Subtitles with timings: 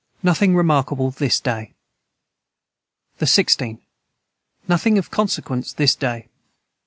[0.23, 1.75] Nothing remarkable this day.
[3.19, 3.77] the 16.
[4.67, 6.27] Nothing of consiquence this day.